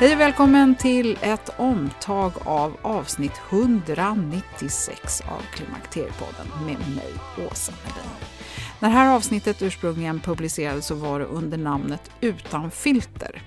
[0.00, 7.12] Hej och välkommen till ett omtag av avsnitt 196 av Klimakteriepodden med mig,
[7.50, 8.39] Åsa Melin.
[8.80, 13.42] När det här avsnittet ursprungligen publicerades så var det under namnet Utan filter.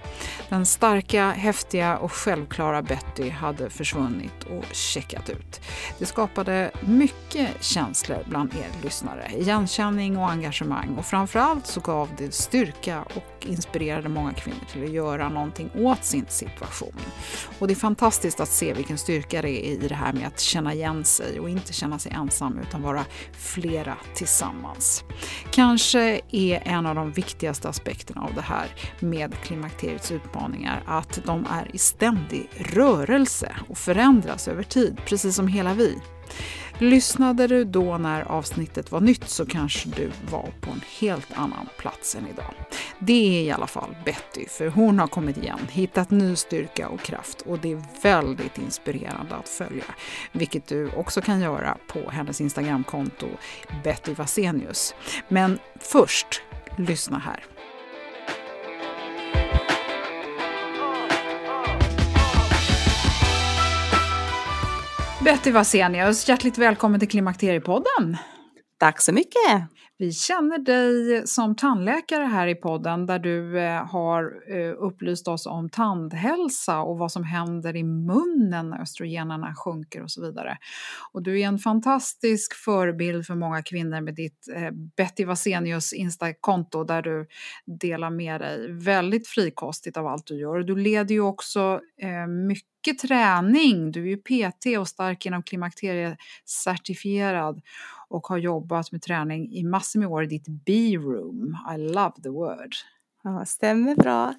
[0.50, 5.62] Den starka, häftiga och självklara Betty hade försvunnit och checkat ut.
[6.00, 12.34] Det skapade mycket känslor bland er lyssnare, igenkänning och engagemang och framförallt så gav det
[12.34, 16.96] styrka och inspirerade många kvinnor till att göra någonting åt sin situation.
[17.60, 20.40] Och det är fantastiskt att se vilken styrka det är i det här med att
[20.40, 25.04] känna igen sig och inte känna sig ensam utan vara flera tillsammans.
[25.52, 28.68] Kanske är en av de viktigaste aspekterna av det här
[29.00, 35.48] med klimakteriets utmaningar att de är i ständig rörelse och förändras över tid, precis som
[35.48, 35.98] hela vi.
[36.78, 41.70] Lyssnade du då när avsnittet var nytt så kanske du var på en helt annan
[41.78, 42.54] plats än idag.
[43.00, 47.02] Det är i alla fall Betty, för hon har kommit igen, hittat ny styrka och
[47.02, 49.86] kraft och det är väldigt inspirerande att följa,
[50.32, 53.28] vilket du också kan göra på hennes Instagramkonto
[53.84, 54.96] Betty Vasenius.
[55.28, 56.42] Men först,
[56.78, 57.53] lyssna här.
[65.24, 68.18] Betty Vasenius, hjärtligt välkommen till Klimakteriepodden.
[68.78, 69.68] Tack så mycket.
[69.98, 75.46] Vi känner dig som tandläkare här i podden där du eh, har eh, upplyst oss
[75.46, 80.58] om tandhälsa och vad som händer i munnen när östrogenerna sjunker och så vidare.
[81.14, 86.84] Och du är en fantastisk förebild för många kvinnor med ditt eh, Betty Vasenius Insta-konto
[86.84, 87.28] där du
[87.66, 90.60] delar med dig väldigt frikostigt av allt du gör.
[90.60, 91.80] Du leder ju också
[92.48, 93.92] mycket mycket träning.
[93.92, 97.62] Du är ju PT och stark inom klimakteriecertifierad
[98.10, 101.58] och har jobbat med träning i massor med år i ditt B-room.
[101.76, 102.76] I love the word.
[103.24, 104.34] Ja, stämmer bra.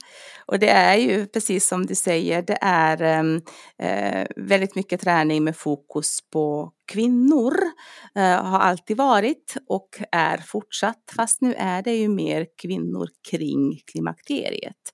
[0.46, 3.40] Och det är ju precis som du säger, det är ehm,
[3.78, 7.54] eh, väldigt mycket träning med fokus på kvinnor.
[8.14, 13.80] Eh, har alltid varit och är fortsatt, fast nu är det ju mer kvinnor kring
[13.92, 14.92] klimakteriet.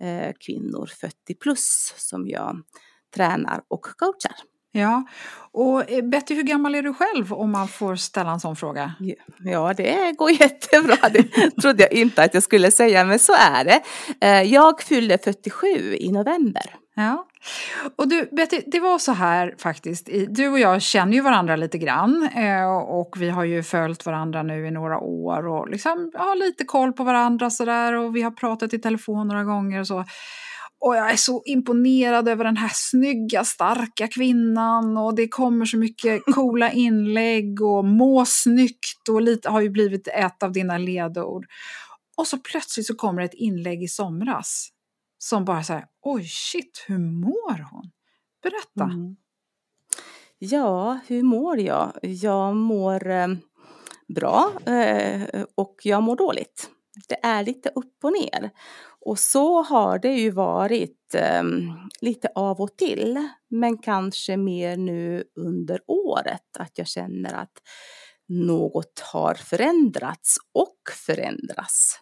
[0.00, 2.56] Eh, kvinnor 40 plus som jag
[3.14, 4.34] tränar och coachar.
[4.72, 5.08] Ja,
[5.52, 8.94] och eh, Betty, hur gammal är du själv om man får ställa en sån fråga?
[9.38, 11.08] Ja, det går jättebra.
[11.08, 13.82] Det trodde jag inte att jag skulle säga, men så är det.
[14.20, 16.77] Eh, jag fyllde 47 i november.
[16.98, 17.26] Ja.
[17.96, 20.08] Och du, Betty, det var så här faktiskt.
[20.28, 24.42] Du och jag känner ju varandra lite grann eh, och vi har ju följt varandra
[24.42, 28.30] nu i några år och liksom har lite koll på varandra sådär och vi har
[28.30, 30.04] pratat i telefon några gånger och så.
[30.80, 35.78] Och jag är så imponerad över den här snygga, starka kvinnan och det kommer så
[35.78, 41.46] mycket coola inlägg och må snyggt och lite har ju blivit ett av dina ledord.
[42.16, 44.68] Och så plötsligt så kommer ett inlägg i somras
[45.18, 47.90] som bara säger oj shit, hur mår hon?
[48.42, 48.84] Berätta.
[48.84, 49.16] Mm.
[50.38, 51.92] Ja, hur mår jag?
[52.02, 53.28] Jag mår eh,
[54.08, 56.70] bra eh, och jag mår dåligt.
[57.08, 58.50] Det är lite upp och ner.
[59.00, 61.42] Och så har det ju varit eh,
[62.00, 67.62] lite av och till, men kanske mer nu under året att jag känner att
[68.28, 72.00] något har förändrats och förändras.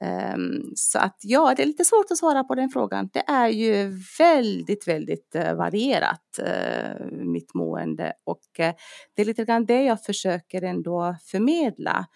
[0.00, 3.08] Um, så att ja, det är lite svårt att svara på den frågan.
[3.12, 8.12] Det är ju väldigt, väldigt uh, varierat, uh, mitt mående.
[8.24, 8.70] Och uh,
[9.14, 12.06] det är lite grann det jag försöker ändå förmedla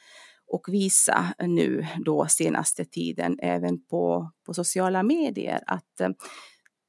[0.47, 5.97] och visa nu då senaste tiden även på, på sociala medier att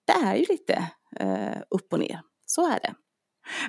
[0.06, 0.88] det är ju lite
[1.70, 2.22] upp och ner.
[2.46, 2.94] Så är det.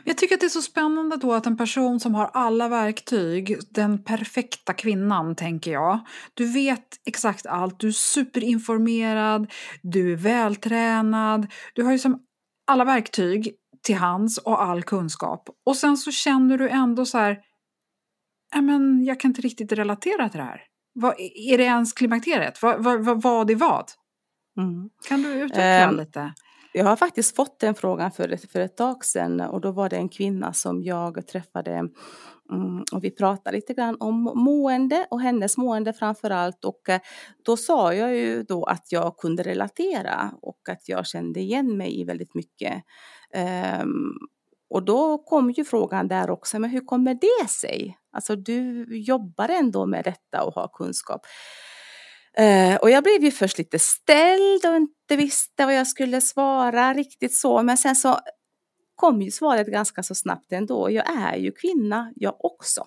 [0.04, 3.56] Jag tycker att det är så spännande då att en person som har alla verktyg,
[3.70, 5.98] den perfekta kvinnan tänker jag.
[6.34, 9.52] Du vet exakt allt, du är superinformerad,
[9.82, 12.22] du är vältränad, du har ju som
[12.66, 13.52] alla verktyg
[13.82, 15.48] till hands och all kunskap.
[15.66, 17.38] Och sen så känner du ändå så här,
[18.62, 20.62] men jag kan inte riktigt relatera till det här.
[20.94, 22.62] Vad, är det ens klimakteriet?
[22.62, 23.90] Vad, vad, vad, vad är vad?
[24.58, 24.90] Mm.
[25.08, 26.34] Kan du utveckla um, lite?
[26.74, 29.88] Jag har faktiskt fått den frågan för ett, för ett tag sedan och då var
[29.88, 35.20] det en kvinna som jag träffade mm, och vi pratade lite grann om mående och
[35.20, 37.00] hennes mående framför allt och eh,
[37.44, 42.00] då sa jag ju då att jag kunde relatera och att jag kände igen mig
[42.00, 42.82] i väldigt mycket.
[43.34, 44.12] Ehm,
[44.70, 47.98] och då kom ju frågan där också, men hur kommer det sig?
[48.12, 51.20] Alltså du jobbar ändå med detta och har kunskap.
[52.38, 56.94] Eh, och jag blev ju först lite ställd och inte visste vad jag skulle svara
[56.94, 57.62] riktigt så.
[57.62, 58.18] Men sen så
[58.94, 60.90] kom ju svaret ganska så snabbt ändå.
[60.90, 62.86] Jag är ju kvinna jag också.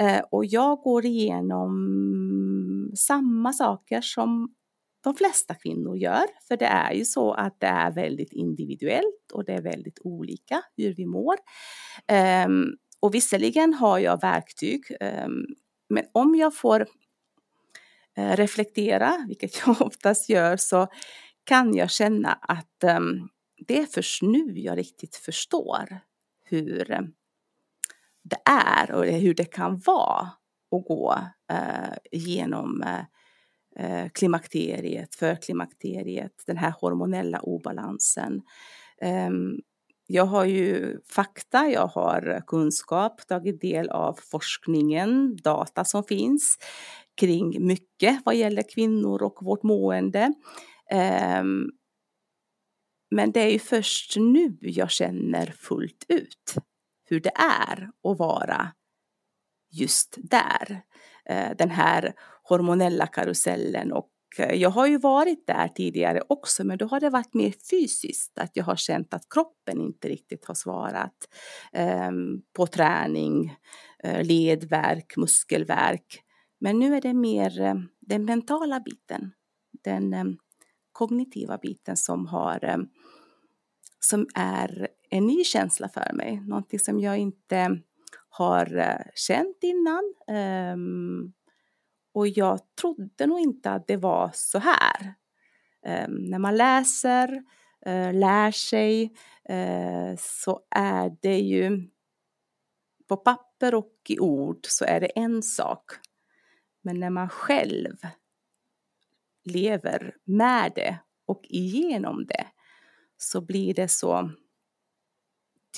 [0.00, 1.72] Eh, och jag går igenom
[2.96, 4.54] samma saker som
[5.04, 6.26] de flesta kvinnor gör.
[6.48, 10.62] För det är ju så att det är väldigt individuellt och det är väldigt olika
[10.76, 11.34] hur vi mår.
[12.06, 12.64] Ehm,
[13.00, 15.44] och visserligen har jag verktyg, ehm,
[15.88, 16.86] men om jag får
[18.18, 20.86] Eh, reflektera, vilket jag oftast gör, så
[21.44, 23.28] kan jag känna att ehm,
[23.66, 26.00] det är först nu jag riktigt förstår
[26.44, 27.12] hur ehm,
[28.22, 30.30] det är och hur det kan vara
[30.76, 31.14] att gå
[31.52, 32.84] uh, genom
[33.76, 38.42] eh, klimakteriet, förklimakteriet, den här hormonella obalansen.
[39.00, 39.58] Ehm,
[40.10, 46.58] jag har ju fakta, jag har kunskap, tagit del av forskningen, data som finns
[47.20, 50.32] kring mycket vad gäller kvinnor och vårt mående.
[50.90, 51.70] Ehm,
[53.10, 56.54] men det är ju först nu jag känner fullt ut
[57.04, 57.32] hur det
[57.68, 58.72] är att vara
[59.70, 60.82] just där.
[61.24, 66.86] Eh, den här hormonella karusellen och jag har ju varit där tidigare också men då
[66.86, 71.28] har det varit mer fysiskt att jag har känt att kroppen inte riktigt har svarat
[72.08, 73.56] um, på träning,
[74.06, 76.22] uh, ledvärk, muskelvärk.
[76.60, 79.32] Men nu är det mer eh, den mentala biten,
[79.84, 80.36] den ehm,
[80.92, 82.86] kognitiva biten som har ehm,
[84.00, 87.80] som är en ny känsla för mig, någonting som jag inte
[88.28, 90.14] har eh, känt innan.
[90.72, 91.32] Um,
[92.12, 95.14] och jag trodde nog inte att det var så här.
[95.82, 97.42] Ehm, när man läser,
[97.86, 99.14] eh, lär sig,
[99.44, 101.90] eh, så är det ju
[103.08, 105.90] på papper och i ord så är det en sak.
[106.82, 107.96] Men när man själv
[109.44, 112.46] lever med det och igenom det
[113.16, 114.30] så blir det så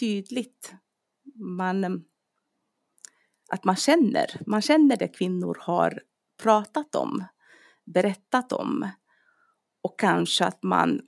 [0.00, 0.74] tydligt.
[1.34, 2.04] Man,
[3.50, 6.02] att man känner, man känner det kvinnor har
[6.42, 7.24] pratat om,
[7.86, 8.88] berättat om
[9.82, 11.00] och kanske att man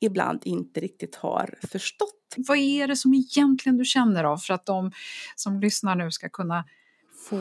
[0.00, 2.34] ibland inte riktigt har förstått.
[2.36, 4.92] Vad är det som egentligen du känner av för att de
[5.36, 6.64] som lyssnar nu ska kunna
[7.28, 7.36] få...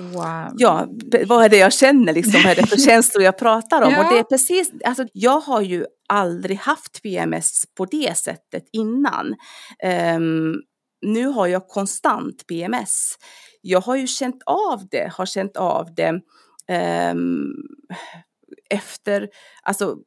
[0.57, 0.88] Ja,
[1.25, 3.91] vad är det jag känner liksom, vad är det för känslor jag pratar om?
[3.91, 4.03] Ja.
[4.03, 9.36] Och det är precis, alltså jag har ju aldrig haft PMS på det sättet innan.
[10.15, 10.62] Um,
[11.01, 13.15] nu har jag konstant PMS.
[13.62, 16.21] Jag har ju känt av det, har känt av det
[16.70, 17.54] Ehm,
[18.70, 19.30] efter,
[19.64, 19.98] alltså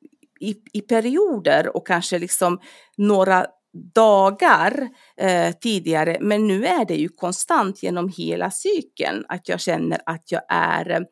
[0.40, 2.61] i, i perioder och kanske liksom
[2.97, 3.47] några
[3.94, 10.00] dagar eh, tidigare, men nu är det ju konstant genom hela cykeln att jag känner
[10.06, 11.06] att jag är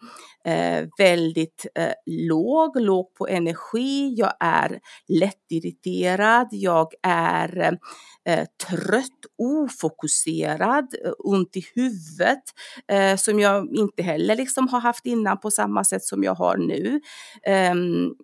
[0.44, 7.78] eh, väldigt eh, låg, låg på energi, jag är lättirriterad, jag är
[8.24, 12.42] eh, trött, ofokuserad, eh, ont i huvudet
[12.88, 16.56] eh, som jag inte heller liksom har haft innan på samma sätt som jag har
[16.56, 17.00] nu.
[17.46, 18.14] Ehm,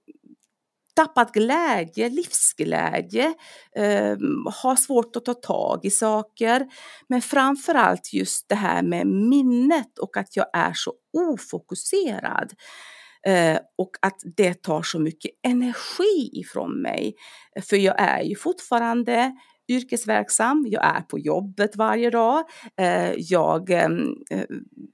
[0.96, 3.34] Tappat glädje, livsglädje,
[3.76, 4.16] eh,
[4.62, 6.66] har svårt att ta tag i saker.
[7.08, 12.52] Men framför allt just det här med minnet och att jag är så ofokuserad.
[13.26, 17.14] Eh, och att det tar så mycket energi ifrån mig.
[17.62, 19.32] För jag är ju fortfarande
[19.68, 22.44] yrkesverksam, jag är på jobbet varje dag,
[22.80, 23.88] eh, jag eh,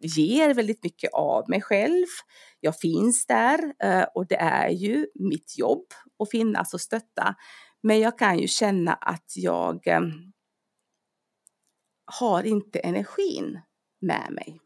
[0.00, 2.07] ger väldigt mycket av mig själv,
[2.61, 5.87] jag finns där eh, och det är ju mitt jobb
[6.23, 7.35] att finnas och stötta.
[7.83, 9.81] Men jag kan ju känna att jag
[12.21, 13.61] har inte energin
[14.00, 14.61] med mig.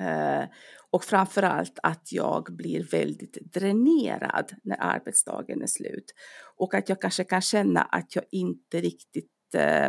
[0.00, 0.44] Eh,
[0.90, 6.14] och framförallt att jag blir väldigt dränerad när arbetsdagen är slut.
[6.56, 9.88] Och att jag kanske kan känna att jag inte riktigt eh,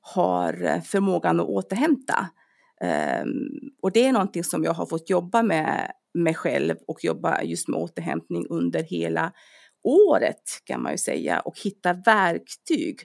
[0.00, 2.28] har förmågan att återhämta.
[2.80, 3.24] Eh,
[3.82, 7.68] och det är någonting som jag har fått jobba med mig själv och jobba just
[7.68, 9.32] med återhämtning under hela
[9.84, 13.00] året kan man ju säga och hitta verktyg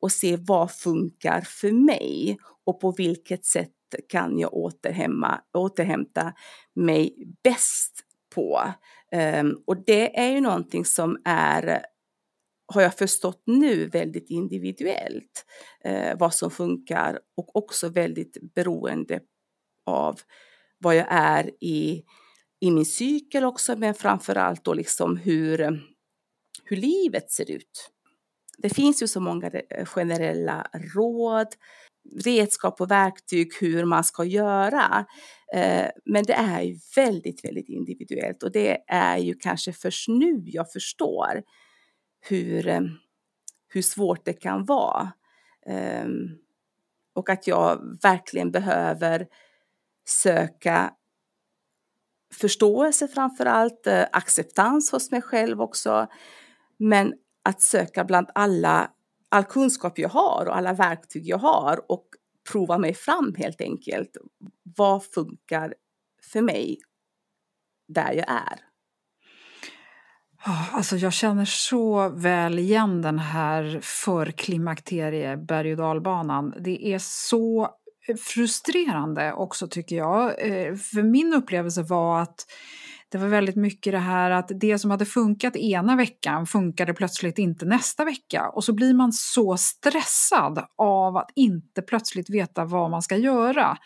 [0.00, 3.70] och se vad funkar för mig och på vilket sätt
[4.08, 6.32] kan jag återhämma, återhämta
[6.74, 8.62] mig bäst på.
[9.40, 11.84] Um, och det är ju någonting som är,
[12.74, 15.46] har jag förstått nu, väldigt individuellt.
[15.86, 19.20] Uh, vad som funkar och också väldigt beroende
[19.86, 20.20] av
[20.78, 22.02] vad jag är i,
[22.60, 25.82] i min cykel också, men framför allt då liksom hur,
[26.64, 27.90] hur livet ser ut.
[28.58, 29.50] Det finns ju så många
[29.84, 31.46] generella råd
[32.24, 35.06] redskap och verktyg hur man ska göra.
[35.54, 40.42] Eh, men det är ju väldigt, väldigt individuellt och det är ju kanske först nu
[40.46, 41.42] jag förstår
[42.20, 42.80] hur, eh,
[43.68, 45.12] hur svårt det kan vara.
[45.66, 46.28] Ehm,
[47.14, 49.26] och att jag verkligen behöver
[50.08, 50.94] söka
[52.34, 56.06] förståelse framför allt, eh, acceptans hos mig själv också.
[56.78, 58.90] Men att söka bland alla
[59.32, 62.06] all kunskap jag har och alla verktyg jag har och
[62.52, 64.16] prova mig fram helt enkelt.
[64.76, 65.74] Vad funkar
[66.32, 66.78] för mig
[67.88, 68.60] där jag är?
[70.44, 76.54] Ah, alltså jag känner så väl igen den här förklimakterie berg och dalbanan.
[76.60, 77.62] Det är så
[78.08, 80.48] eh, frustrerande också tycker jag.
[80.48, 82.46] Eh, för min upplevelse var att
[83.12, 87.38] det var väldigt mycket det här att det som hade funkat ena veckan funkade plötsligt
[87.38, 88.48] inte nästa vecka.
[88.48, 93.76] Och så blir man så stressad av att inte plötsligt veta vad man ska göra.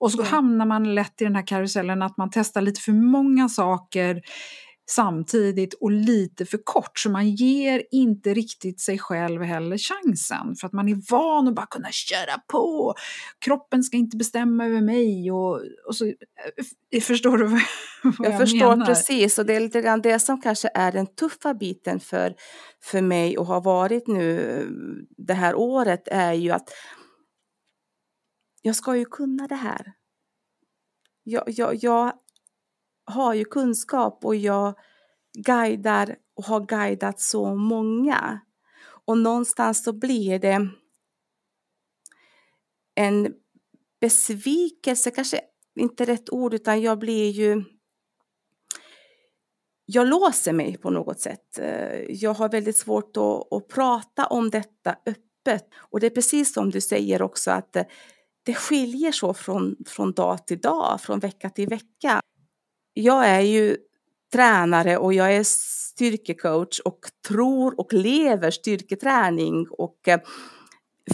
[0.00, 3.48] Och så hamnar man lätt i den här karusellen att man testar lite för många
[3.48, 4.22] saker
[4.90, 6.98] samtidigt och lite för kort.
[6.98, 10.56] Så man ger inte riktigt sig själv heller chansen.
[10.60, 12.94] För att man är van att bara kunna köra på.
[13.38, 15.30] Kroppen ska inte bestämma över mig.
[15.30, 16.06] Och, och så,
[16.92, 17.60] eh, förstår du vad,
[18.02, 18.86] vad jag, jag förstår menar?
[18.86, 22.34] precis och det är lite grann det som kanske är den tuffa biten för,
[22.82, 24.38] för mig och har varit nu
[25.16, 26.70] det här året är ju att
[28.62, 29.92] jag ska ju kunna det här.
[31.22, 32.12] Jag, jag, jag
[33.08, 34.74] har ju kunskap och jag
[35.38, 38.40] guidar och har guidat så många.
[39.06, 40.68] Och någonstans så blir det
[42.94, 43.34] en
[44.00, 45.40] besvikelse, kanske
[45.80, 47.64] inte rätt ord, utan jag blir ju
[49.90, 51.58] jag låser mig på något sätt.
[51.58, 55.68] Eh, jag har väldigt svårt att, att prata om detta öppet.
[55.76, 57.84] Och det är precis som du säger också att eh,
[58.42, 62.20] det skiljer så från, från dag till dag, från vecka till vecka
[63.02, 63.76] jag är ju
[64.32, 70.20] tränare och jag är styrkecoach och tror och lever styrketräning och eh,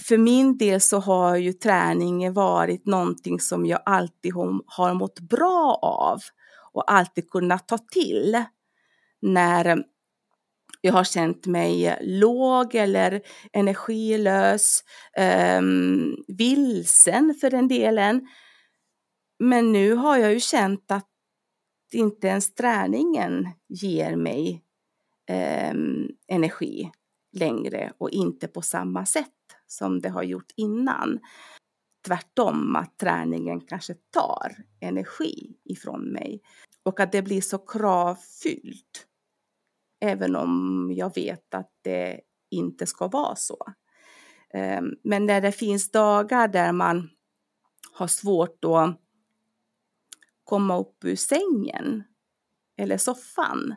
[0.01, 4.33] för min del så har ju träningen varit någonting som jag alltid
[4.67, 6.21] har mått bra av
[6.73, 8.45] och alltid kunnat ta till
[9.23, 9.77] när eh,
[10.81, 13.21] jag har känt mig låg eller
[13.53, 14.85] energilös,
[15.59, 18.29] um, vilsen för den delen.
[19.39, 21.14] Men nu har jag ju känt att
[21.95, 24.65] inte ens träningen ger mig
[25.29, 25.75] eh,
[26.29, 26.91] energi
[27.33, 29.29] längre och inte på samma sätt
[29.67, 31.21] som det har gjort innan.
[32.07, 36.43] Tvärtom att träningen kanske tar energi ifrån mig
[36.83, 39.07] och att det blir så kravfyllt.
[40.01, 42.21] Även om jag vet att det
[42.51, 43.73] inte ska vara så.
[44.55, 47.11] Ehm, men när det finns dagar där man
[47.93, 49.01] har svårt att
[50.45, 52.05] komma upp ur sängen
[52.79, 53.75] eller soffan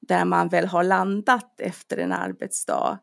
[0.00, 2.98] där man väl har landat efter en arbetsdag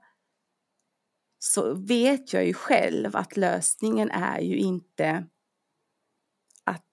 [1.39, 5.25] så vet jag ju själv att lösningen är ju inte
[6.63, 6.86] att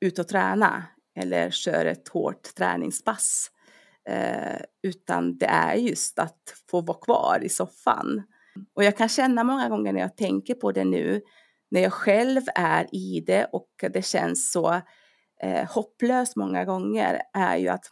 [0.00, 0.84] ut och träna
[1.16, 3.50] eller köra ett hårt träningspass.
[4.08, 8.22] Eh, utan det är just att få vara kvar i soffan.
[8.74, 11.22] Och jag kan känna många gånger när jag tänker på det nu,
[11.70, 14.80] när jag själv är i det och det känns så
[15.42, 17.84] eh, hopplöst många gånger, är ju att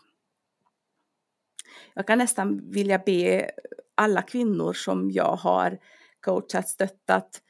[1.94, 3.50] jag kan nästan vilja be
[3.94, 5.78] alla kvinnor som jag har
[6.20, 7.42] coachat, stöttat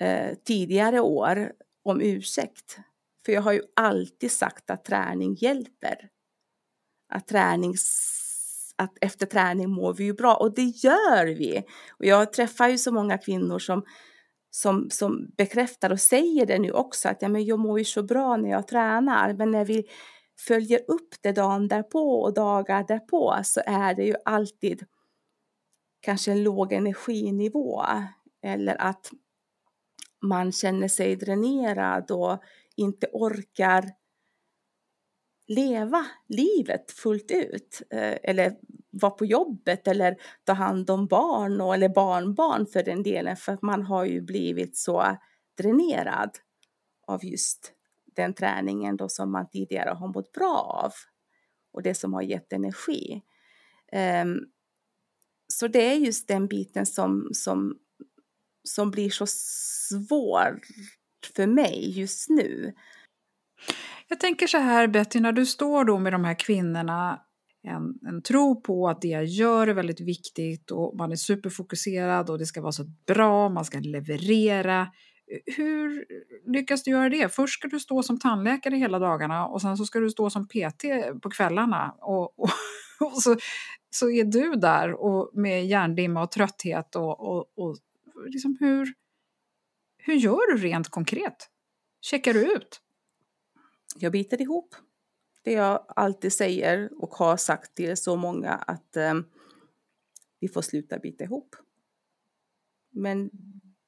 [0.00, 1.52] eh, tidigare år
[1.84, 2.78] om ursäkt.
[3.24, 6.08] För jag har ju alltid sagt att träning hjälper.
[7.08, 7.74] Att, träning,
[8.76, 11.64] att efter träning mår vi ju bra och det gör vi.
[11.90, 13.82] Och jag träffar ju så många kvinnor som,
[14.54, 18.02] som, som bekräftar och säger det nu också att ja, men jag mår ju så
[18.02, 19.84] bra när jag tränar men när vi
[20.38, 24.84] följer upp det dagen därpå och dagar därpå så är det ju alltid
[26.00, 27.84] kanske en låg energinivå
[28.42, 29.10] eller att
[30.22, 32.38] man känner sig dränerad och
[32.76, 33.90] inte orkar
[35.46, 38.56] leva livet fullt ut eh, eller
[38.90, 43.58] vara på jobbet eller ta hand om barn och, eller barnbarn för den delen för
[43.62, 45.16] man har ju blivit så
[45.58, 46.30] dränerad
[47.06, 47.72] av just
[48.16, 50.92] den träningen då som man tidigare har mått bra av
[51.72, 53.22] och det som har gett energi.
[54.22, 54.50] Um,
[55.48, 57.78] så det är just den biten som, som,
[58.62, 60.60] som blir så svår
[61.34, 62.74] för mig just nu.
[64.08, 67.20] Jag tänker så här Betty, när du står då med de här kvinnorna,
[67.62, 72.30] en, en tro på att det jag gör är väldigt viktigt och man är superfokuserad
[72.30, 74.88] och det ska vara så bra, man ska leverera.
[75.56, 76.04] Hur
[76.46, 77.34] lyckas du göra det?
[77.34, 80.48] Först ska du stå som tandläkare hela dagarna och sen så ska du stå som
[80.48, 80.84] PT
[81.22, 81.94] på kvällarna.
[81.98, 82.50] Och, och,
[83.00, 83.36] och så,
[83.90, 86.96] så är du där och med hjärndimma och trötthet.
[86.96, 87.76] Och, och, och
[88.26, 88.94] liksom hur,
[89.98, 91.50] hur gör du rent konkret?
[92.00, 92.80] Checkar du ut?
[93.98, 94.74] Jag biter ihop.
[95.42, 99.14] Det jag alltid säger och har sagt till så många att eh,
[100.40, 101.56] vi får sluta bita ihop.
[102.90, 103.30] Men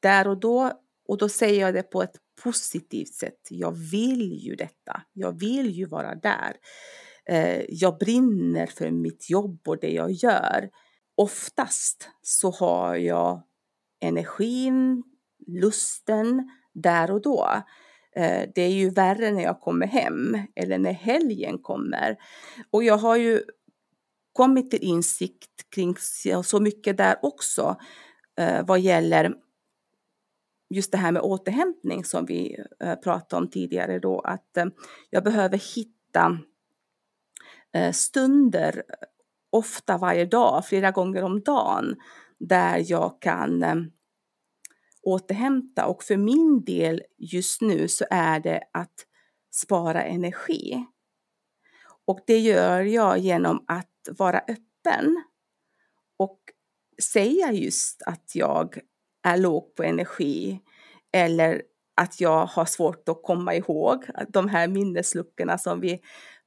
[0.00, 0.72] där och då
[1.08, 3.48] och då säger jag det på ett positivt sätt.
[3.50, 5.02] Jag vill ju detta.
[5.12, 6.56] Jag vill ju vara där.
[7.24, 10.70] Eh, jag brinner för mitt jobb och det jag gör.
[11.14, 13.42] Oftast så har jag
[14.00, 15.02] energin,
[15.46, 17.62] lusten där och då.
[18.16, 22.16] Eh, det är ju värre när jag kommer hem eller när helgen kommer.
[22.70, 23.42] Och jag har ju
[24.32, 25.96] kommit till insikt kring
[26.44, 27.76] så mycket där också
[28.38, 29.34] eh, vad gäller
[30.74, 34.58] just det här med återhämtning som vi eh, pratade om tidigare då, att
[35.10, 36.38] jag behöver hitta
[37.92, 38.82] stunder,
[39.50, 41.96] ofta varje dag, flera gånger om dagen,
[42.38, 43.64] där jag kan
[45.06, 45.86] återhämta.
[45.86, 49.06] Och för min del just nu så är det att
[49.52, 50.86] spara energi.
[52.06, 55.24] Och det gör jag genom att vara öppen
[56.18, 56.38] och
[57.02, 58.78] säga just att jag
[59.22, 60.60] är låg på energi
[61.12, 61.62] eller
[61.96, 66.00] att jag har svårt att komma ihåg de här minnesluckorna som vi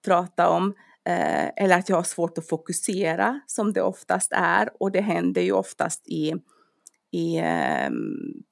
[0.06, 0.74] pratar om.
[1.06, 5.42] Eh, eller att jag har svårt att fokusera som det oftast är och det händer
[5.42, 6.34] ju oftast i,
[7.12, 7.90] i eh,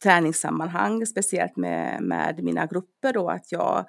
[0.03, 3.85] träningssammanhang, speciellt med, med mina grupper då att jag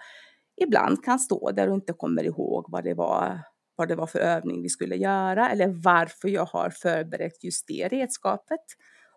[0.56, 3.40] ibland kan stå där och inte kommer ihåg vad det var
[3.78, 7.88] vad det var för övning vi skulle göra eller varför jag har förberett just det
[7.88, 8.64] redskapet.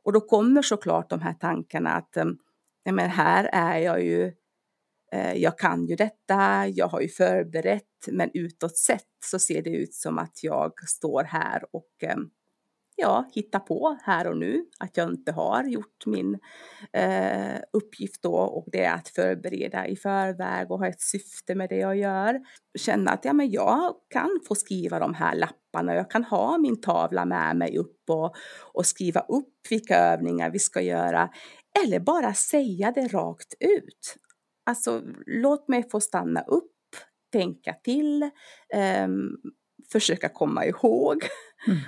[0.04, 2.38] Och då kommer såklart de här tankarna att ehm,
[2.86, 4.34] nej men här är jag ju,
[5.12, 9.70] eh, jag kan ju detta, jag har ju förberett, men utåt sett så ser det
[9.70, 12.30] ut som att jag står här och ehm,
[13.02, 16.40] ja, hitta på här och nu att jag inte har gjort min
[16.94, 21.70] eh, uppgift då och det är att förbereda i förväg och ha ett syfte med
[21.70, 22.40] det jag gör.
[22.80, 26.82] Känna att ja, men jag kan få skriva de här lapparna, jag kan ha min
[26.82, 28.36] tavla med mig upp och,
[28.74, 31.30] och skriva upp vilka övningar vi ska göra
[31.84, 34.16] eller bara säga det rakt ut.
[34.66, 36.72] Alltså låt mig få stanna upp,
[37.32, 38.24] tänka till,
[38.74, 39.08] eh,
[39.92, 41.24] försöka komma ihåg.
[41.68, 41.80] Mm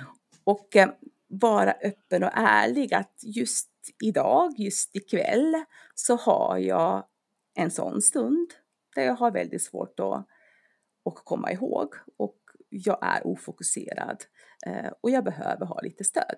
[0.44, 0.90] och eh,
[1.28, 3.70] vara öppen och ärlig att just
[4.02, 7.06] idag, just ikväll så har jag
[7.54, 8.54] en sån stund
[8.94, 10.26] där jag har väldigt svårt att,
[11.04, 12.36] att komma ihåg och
[12.68, 14.24] jag är ofokuserad
[14.66, 16.36] eh, och jag behöver ha lite stöd.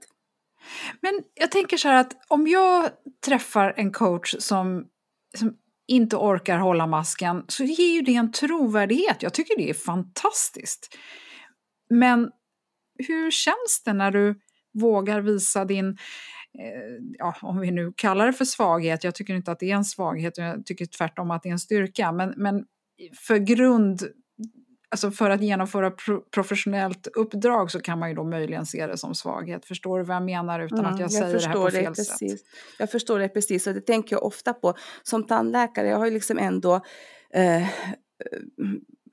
[1.00, 2.90] Men jag tänker så här att om jag
[3.26, 4.86] träffar en coach som,
[5.38, 9.22] som inte orkar hålla masken så ger ju det en trovärdighet.
[9.22, 10.96] Jag tycker det är fantastiskt.
[11.90, 12.30] Men
[12.98, 14.40] hur känns det när du
[14.74, 15.88] vågar visa din,
[16.58, 19.76] eh, ja, om vi nu kallar det för svaghet, jag tycker inte att det är
[19.76, 22.64] en svaghet, jag tycker tvärtom att det är en styrka, men, men
[23.26, 24.02] för grund,
[24.90, 28.96] alltså för att genomföra pro professionellt uppdrag så kan man ju då möjligen se det
[28.96, 29.64] som svaghet.
[29.64, 31.96] Förstår du vad jag menar utan mm, att jag, jag säger det här på fel
[31.96, 32.40] sätt?
[32.78, 34.74] Jag förstår det precis och det tänker jag ofta på.
[35.02, 36.74] Som tandläkare, jag har ju liksom ändå
[37.34, 37.68] eh,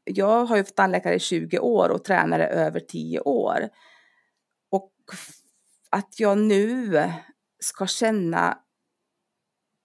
[0.05, 3.69] jag har ju varit tandläkare i 20 år och tränare över 10 år.
[4.69, 4.93] Och
[5.89, 7.03] att jag nu
[7.59, 8.57] ska känna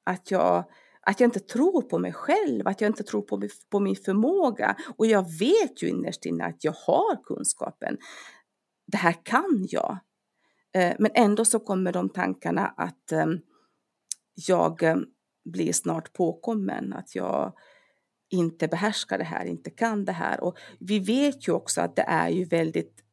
[0.05, 0.65] att jag,
[1.01, 4.77] att jag inte tror på mig själv, att jag inte tror på, på min förmåga.
[4.97, 7.99] Och jag vet ju innerst inne att jag har kunskapen.
[8.87, 9.99] Det här kan jag.
[10.75, 13.27] Eh, men ändå så kommer de tankarna att eh,
[14.35, 14.97] jag eh,
[15.45, 17.53] blir snart påkommen, att jag
[18.31, 20.41] inte behärskar det här, inte kan det här.
[20.41, 23.05] Och vi vet ju också att det är ju väldigt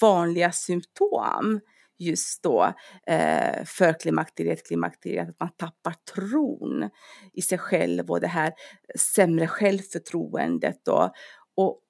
[0.00, 1.60] vanliga symptom
[1.98, 2.74] just då
[3.06, 6.90] eh, för klimakteriet, klimakteriet, att man tappar tron
[7.32, 8.52] i sig själv och det här
[8.98, 10.84] sämre självförtroendet.
[10.84, 11.12] Då.
[11.54, 11.80] Och,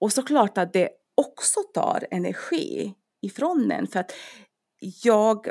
[0.00, 4.12] och såklart att det också tar energi ifrån en för att
[5.04, 5.46] jag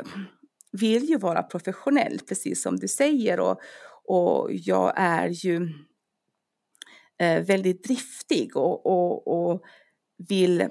[0.72, 3.60] vill ju vara professionell, precis som du säger och,
[4.04, 5.68] och jag är ju
[7.22, 9.62] Eh, väldigt driftig och, och, och
[10.28, 10.68] vill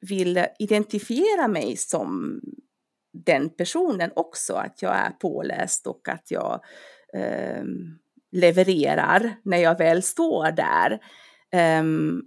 [0.00, 2.40] vill identifiera mig som
[3.12, 6.64] den personen också, att jag är påläst och att jag
[7.14, 7.64] eh,
[8.32, 11.00] levererar när jag väl står där.
[11.80, 12.22] Um,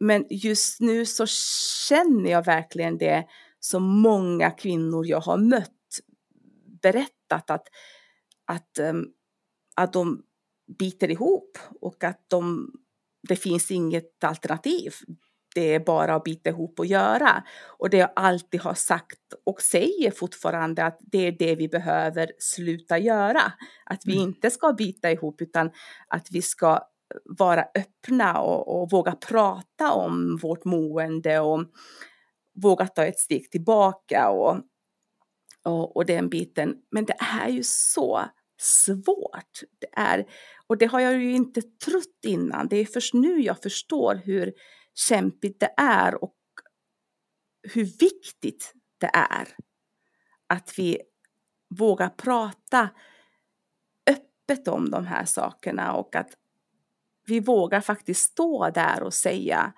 [0.00, 1.26] men just nu så
[1.88, 3.26] känner jag verkligen det
[3.60, 5.72] som många kvinnor jag har mött
[6.82, 7.68] berättat att,
[8.46, 9.12] att, um,
[9.76, 10.22] att de
[10.78, 12.72] biter ihop och att de,
[13.28, 14.94] det finns inget alternativ
[15.56, 17.42] det är bara att bita ihop och göra.
[17.66, 22.32] Och det jag alltid har sagt och säger fortfarande att det är det vi behöver
[22.38, 23.52] sluta göra.
[23.84, 24.28] Att vi mm.
[24.28, 25.70] inte ska bita ihop utan
[26.08, 26.80] att vi ska
[27.24, 31.64] vara öppna och, och våga prata om vårt mående och
[32.54, 34.60] våga ta ett steg tillbaka och,
[35.64, 36.74] och, och den biten.
[36.90, 38.24] Men det är ju så
[38.60, 39.60] svårt.
[39.80, 40.26] Det är,
[40.66, 42.68] och det har jag ju inte trott innan.
[42.68, 44.52] Det är först nu jag förstår hur
[44.94, 46.36] kämpigt det är och
[47.62, 49.48] hur viktigt det är
[50.46, 50.98] att vi
[51.78, 52.88] vågar prata
[54.06, 56.30] öppet om de här sakerna och att
[57.26, 59.72] vi vågar faktiskt stå där och säga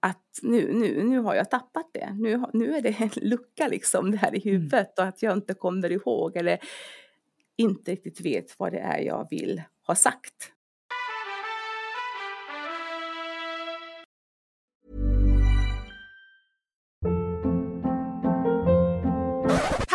[0.00, 2.14] att nu, nu, nu har jag tappat det.
[2.14, 4.60] Nu, nu är det en lucka liksom det här i mm.
[4.60, 6.58] huvudet och att jag inte kommer ihåg eller
[7.56, 10.52] inte riktigt vet vad det är jag vill ha sagt.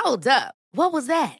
[0.06, 0.56] Hold up.
[0.74, 1.39] What was that?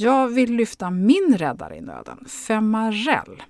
[0.00, 3.42] Jag vill lyfta min räddare i nöden, Femarel.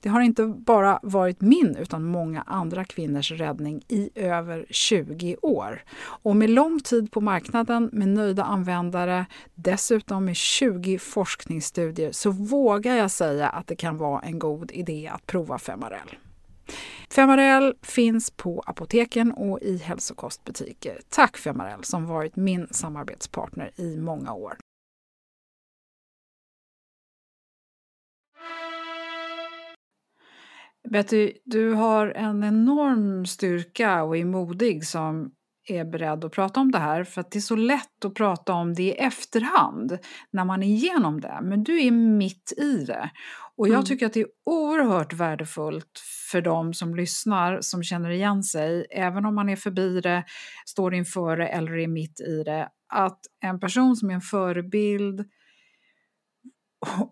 [0.00, 5.82] Det har inte bara varit min utan många andra kvinnors räddning i över 20 år.
[6.00, 12.96] Och med lång tid på marknaden, med nöjda användare, dessutom med 20 forskningsstudier så vågar
[12.96, 16.16] jag säga att det kan vara en god idé att prova Femarel.
[17.10, 21.00] Femarel finns på apoteken och i hälsokostbutiker.
[21.08, 24.56] Tack Femarel som varit min samarbetspartner i många år.
[30.90, 35.30] Betty, du har en enorm styrka och är modig som
[35.68, 38.52] är beredd att prata om det här för att det är så lätt att prata
[38.52, 39.98] om det i efterhand
[40.30, 41.38] när man är igenom det.
[41.42, 43.10] Men du är mitt i det.
[43.56, 43.84] Och jag mm.
[43.84, 49.24] tycker att det är oerhört värdefullt för de som lyssnar som känner igen sig, även
[49.24, 50.24] om man är förbi det,
[50.66, 55.24] står inför det eller är mitt i det, att en person som är en förebild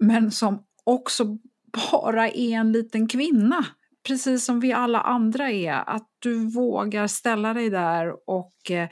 [0.01, 1.39] men som också
[1.73, 3.67] bara är en liten kvinna
[4.07, 8.89] precis som vi alla andra är, att du vågar ställa dig där och eh,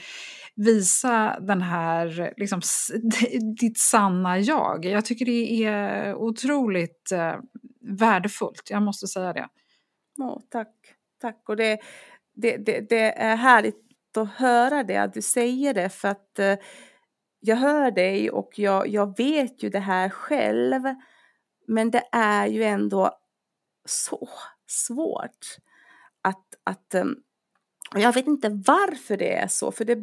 [0.54, 2.60] visa den här, liksom,
[3.60, 4.84] ditt sanna jag.
[4.84, 7.34] Jag tycker det är otroligt eh,
[7.80, 9.48] värdefullt, jag måste säga det.
[10.18, 10.74] Oh, tack,
[11.20, 11.48] tack.
[11.48, 11.78] Och det,
[12.34, 13.76] det, det, det, är härligt
[14.16, 16.54] att höra det, att du säger det, för att eh,
[17.40, 20.82] jag hör dig och jag, jag vet ju det här själv.
[21.66, 23.18] Men det är ju ändå
[23.84, 24.28] så
[24.66, 25.56] svårt
[26.22, 27.16] att, att ehm,
[27.94, 29.98] jag vet inte varför det är så, för det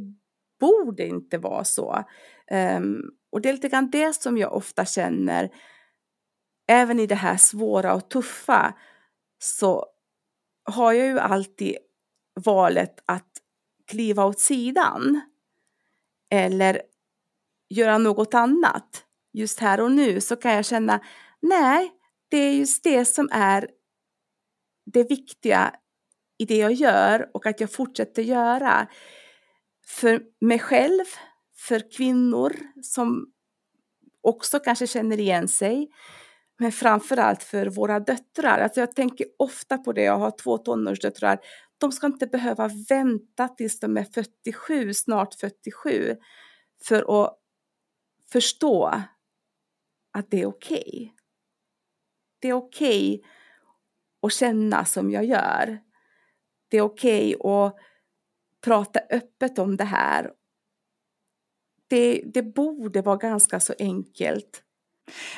[0.60, 2.04] borde inte vara så.
[2.52, 5.50] Um, och det är lite grann det som jag ofta känner,
[6.68, 8.74] även i det här svåra och tuffa,
[9.40, 9.86] så
[10.64, 11.78] har jag ju alltid
[12.46, 13.32] valet att
[13.88, 15.22] kliva åt sidan
[16.30, 16.82] eller
[17.70, 19.06] göra något annat.
[19.34, 21.00] Just här och nu så kan jag känna,
[21.42, 21.92] nej,
[22.30, 23.70] det är just det som är
[24.86, 25.76] det viktiga
[26.38, 28.88] i det jag gör och att jag fortsätter göra.
[29.86, 31.06] För mig själv,
[31.56, 33.34] för kvinnor som
[34.22, 35.90] också kanske känner igen sig.
[36.60, 38.60] Men framförallt för våra döttrar.
[38.60, 41.40] Alltså jag tänker ofta på det, jag har två tonårsdöttrar.
[41.78, 46.16] De ska inte behöva vänta tills de är 47, snart 47,
[46.84, 47.38] för att
[48.32, 49.02] förstå
[50.12, 50.84] att det är okej.
[50.88, 51.21] Okay.
[52.42, 53.30] Det är okej okay
[54.22, 55.80] att känna som jag gör.
[56.70, 57.76] Det är okej okay att
[58.62, 60.32] prata öppet om det här.
[61.88, 64.64] Det, det borde vara ganska så enkelt.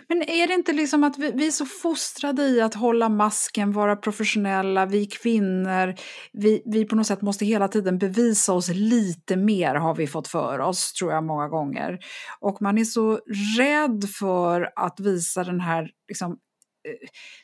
[0.08, 3.72] Men är det inte liksom att vi, vi, är så fostrade i att hålla masken,
[3.72, 5.96] vara professionella, vi kvinnor,
[6.34, 10.28] vi, vi på något sätt måste hela tiden bevisa oss lite mer har vi fått
[10.28, 12.00] för oss, tror jag många gånger.
[12.40, 13.20] Och man är så
[13.58, 16.38] rädd för att visa den här liksom,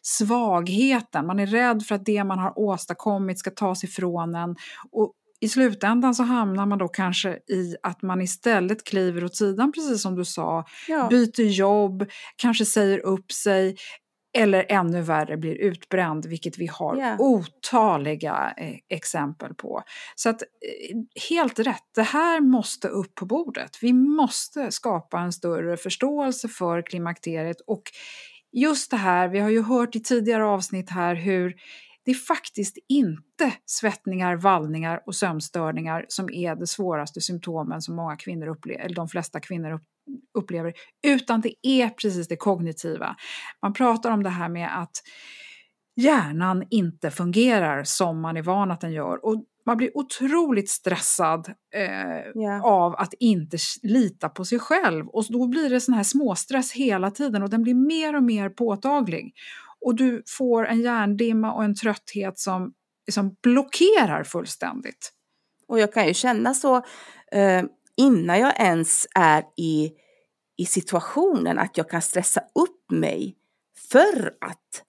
[0.02, 1.28] svagheten.
[1.28, 4.56] Man är rädd för att det man har åstadkommit ska tas ifrån en.
[4.92, 9.72] Och i slutändan så hamnar man då kanske i att man istället kliver åt sidan,
[9.72, 11.08] precis som du sa, ja.
[11.10, 13.76] byter jobb, kanske säger upp sig
[14.38, 17.22] eller ännu värre blir utbränd, vilket vi har yeah.
[17.22, 19.84] otaliga eh, exempel på.
[20.16, 20.98] Så att eh,
[21.30, 23.78] helt rätt, det här måste upp på bordet.
[23.82, 27.84] Vi måste skapa en större förståelse för klimakteriet och
[28.52, 31.56] just det här, vi har ju hört i tidigare avsnitt här hur
[32.06, 38.16] det är faktiskt inte svettningar, vallningar och sömnstörningar som är de svåraste symptomen som många
[38.16, 39.80] kvinnor upplever, eller de flesta kvinnor
[40.38, 40.74] upplever,
[41.08, 43.16] utan det är precis det kognitiva.
[43.62, 44.92] Man pratar om det här med att
[45.96, 49.26] hjärnan inte fungerar som man är van att den gör.
[49.26, 52.64] Och man blir otroligt stressad eh, yeah.
[52.64, 55.08] av att inte lita på sig själv.
[55.08, 58.50] Och då blir det sån här småstress hela tiden och den blir mer och mer
[58.50, 59.34] påtaglig.
[59.82, 62.74] Och du får en hjärndimma och en trötthet som,
[63.12, 65.14] som blockerar fullständigt.
[65.68, 66.76] Och jag kan ju känna så
[67.32, 67.64] eh,
[67.98, 69.92] innan jag ens är i,
[70.58, 73.36] i situationen att jag kan stressa upp mig
[73.92, 74.84] för att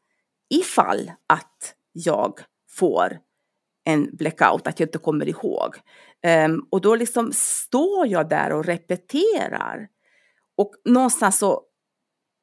[0.51, 3.19] ifall att jag får
[3.85, 5.77] en blackout, att jag inte kommer ihåg.
[6.47, 9.89] Um, och då liksom står jag där och repeterar.
[10.57, 11.63] Och någonstans så,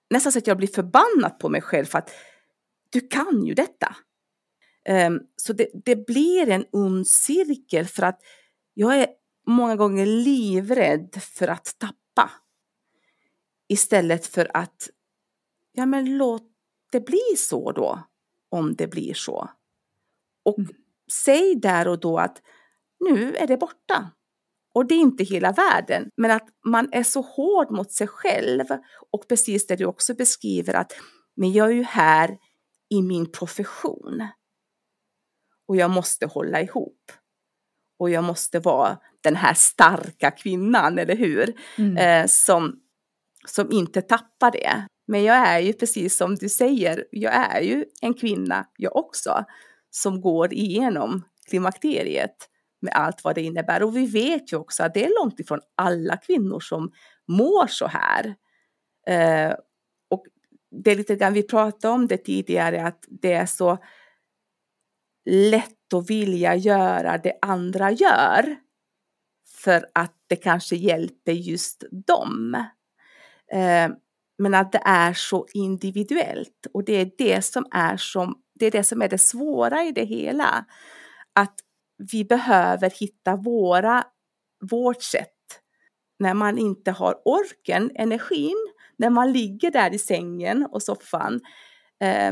[0.10, 2.12] nästan så att jag blir förbannad på mig själv för att
[2.89, 3.95] du kan ju detta.
[4.89, 8.21] Um, så det, det blir en ond cirkel för att
[8.73, 9.08] jag är
[9.47, 12.32] många gånger livrädd för att tappa.
[13.69, 14.89] Istället för att,
[15.71, 16.52] ja men låt
[16.91, 18.04] det bli så då,
[18.50, 19.50] om det blir så.
[20.43, 20.73] Och mm
[21.12, 22.41] säg där och då att
[23.00, 24.12] nu är det borta.
[24.74, 28.65] Och det är inte hela världen, men att man är så hård mot sig själv
[29.12, 30.93] och precis det du också beskriver att
[31.36, 32.38] men jag är ju här
[32.89, 34.28] i min profession
[35.67, 37.12] och jag måste hålla ihop.
[38.00, 41.54] Och jag måste vara den här starka kvinnan, eller hur?
[41.78, 41.98] Mm.
[41.98, 42.80] Eh, som,
[43.48, 44.88] som inte tappar det.
[45.08, 49.46] Men jag är ju precis som du säger, jag är ju en kvinna jag också
[49.98, 52.50] som går igenom klimakteriet
[52.82, 53.84] med allt vad det innebär.
[53.84, 56.92] Och vi vet ju också att det är långt ifrån alla kvinnor som
[57.28, 58.36] mår så här.
[59.08, 59.56] Eh,
[60.10, 60.26] och
[60.72, 63.78] det är lite grann, vi pratade om det tidigare, att det är så
[65.26, 68.56] lätt att vilja göra det andra gör
[69.48, 72.56] för att det kanske hjälper just dem.
[73.52, 73.90] Eh,
[74.38, 78.72] men att det är så individuellt och det är det som är, som, det, är
[78.72, 80.65] det som är det svåra i det hela.
[81.34, 81.56] Att
[82.12, 84.04] vi behöver hitta våra,
[84.72, 85.34] vårt sätt
[86.20, 88.67] när man inte har orken, energin,
[88.98, 91.41] när man ligger där i sängen och soffan.
[92.00, 92.32] Eh,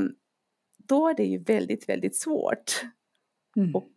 [0.88, 2.82] då är det ju väldigt, väldigt svårt
[3.58, 3.76] mm.
[3.76, 3.92] och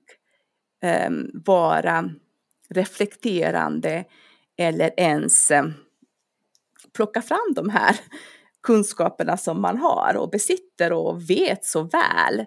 [0.88, 1.10] eh,
[1.44, 2.10] vara
[2.68, 4.04] reflekterande
[4.56, 5.66] eller ens eh,
[6.92, 7.96] plocka fram de här
[8.62, 12.46] kunskaperna som man har och besitter och vet så väl.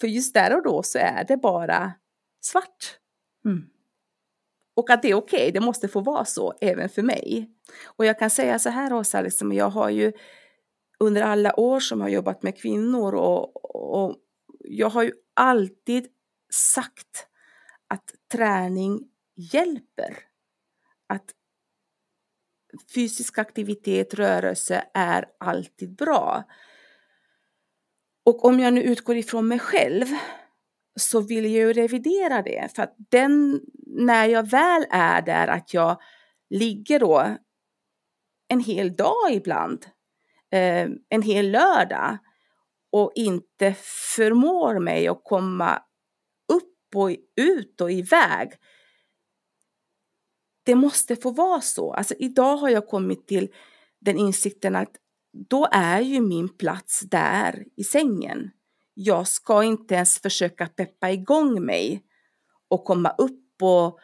[0.00, 1.92] För just där och då så är det bara
[2.40, 2.98] svart.
[3.44, 3.66] Mm.
[4.74, 7.50] Och att det är okej, okay, det måste få vara så även för mig.
[7.84, 10.12] Och jag kan säga så här Åsa, liksom, jag har ju
[11.00, 14.16] under alla år som jag har jobbat med kvinnor och, och
[14.58, 16.06] jag har ju alltid
[16.52, 17.26] sagt
[17.88, 19.00] att träning
[19.36, 20.18] hjälper.
[21.06, 21.30] Att
[22.94, 26.44] fysisk aktivitet, rörelse är alltid bra.
[28.24, 30.06] Och om jag nu utgår ifrån mig själv
[30.96, 32.68] så vill jag ju revidera det.
[32.74, 36.00] För att den, när jag väl är där, att jag
[36.50, 37.36] ligger då
[38.48, 39.86] en hel dag ibland,
[40.52, 42.18] eh, en hel lördag
[42.92, 43.74] och inte
[44.16, 45.82] förmår mig att komma
[46.52, 48.52] upp och ut och iväg.
[50.62, 51.92] Det måste få vara så.
[51.92, 53.48] Alltså idag har jag kommit till
[54.00, 54.96] den insikten att
[55.32, 58.50] då är ju min plats där i sängen.
[58.94, 62.02] Jag ska inte ens försöka peppa igång mig
[62.68, 63.98] och komma upp och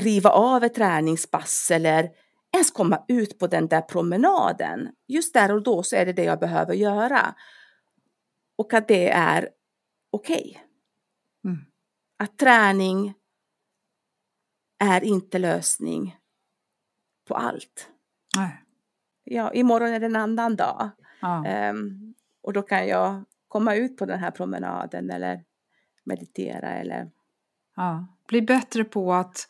[0.00, 2.10] riva av ett träningspass eller
[2.52, 4.88] ens komma ut på den där promenaden.
[5.08, 7.34] Just där och då så är det det jag behöver göra.
[8.56, 9.48] Och att det är
[10.10, 10.48] okej.
[10.50, 10.62] Okay.
[11.44, 11.64] Mm.
[12.18, 13.14] Att träning
[14.78, 16.16] är inte lösning
[17.28, 17.88] på allt.
[18.36, 18.64] Nej.
[19.24, 20.90] Ja, imorgon är det en annan dag.
[21.20, 21.70] Ja.
[21.70, 25.44] Um, och då kan jag komma ut på den här promenaden eller
[26.04, 27.10] meditera eller...
[27.76, 29.48] Ja, bli bättre på att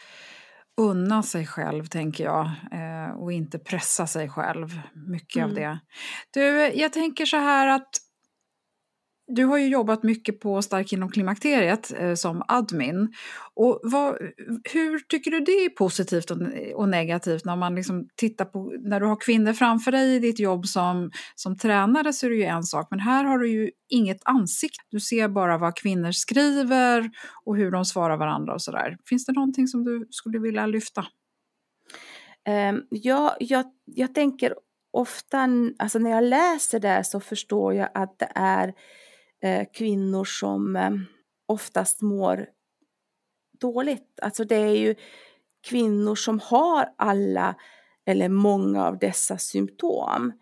[0.76, 4.80] unna sig själv, tänker jag, eh, och inte pressa sig själv.
[4.94, 5.48] Mycket mm.
[5.48, 5.78] av det.
[6.30, 7.90] Du, jag tänker så här att
[9.28, 13.12] du har ju jobbat mycket på Stark inom klimakteriet eh, som admin.
[13.54, 14.16] Och vad,
[14.72, 16.38] hur tycker du det är positivt och,
[16.74, 20.40] och, negativt när man liksom tittar på, när du har kvinnor framför dig i ditt
[20.40, 23.70] jobb som, som tränare så är det ju en sak, men här har du ju
[23.88, 24.84] inget ansikte.
[24.90, 27.10] Du ser bara vad kvinnor skriver
[27.44, 28.96] och hur de svarar varandra och sådär.
[29.08, 31.06] Finns det någonting som du skulle vilja lyfta?
[32.70, 34.54] Um, ja, jag, jag tänker
[34.90, 38.74] ofta, alltså när jag läser det så förstår jag att det är eh,
[39.42, 40.90] Eh, kvinnor som eh,
[41.46, 42.46] oftast mår
[43.60, 44.18] dåligt.
[44.22, 44.94] Alltså det är ju
[45.68, 47.54] kvinnor som har alla
[48.06, 50.32] eller många av dessa symptom.